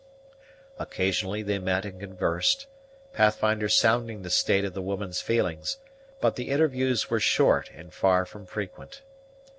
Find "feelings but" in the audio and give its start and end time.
5.21-6.35